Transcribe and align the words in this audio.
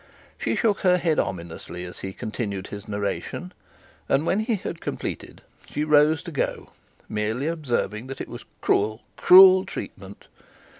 She 0.35 0.55
shook 0.55 0.79
her 0.79 0.97
head 0.97 1.19
continuously, 1.19 1.85
as 1.85 1.99
he 1.99 2.11
continued 2.11 2.69
his 2.69 2.87
narration; 2.87 3.53
and 4.09 4.25
when 4.25 4.39
he 4.39 4.55
had 4.55 4.81
completed 4.81 5.43
she 5.69 5.83
rose 5.83 6.23
to 6.23 6.31
go, 6.31 6.71
merely 7.07 7.45
observing 7.45 8.07
that 8.07 8.19
it 8.19 8.27
was 8.27 8.43
cruel, 8.61 9.03
cruel 9.15 9.63
treatment. 9.63 10.25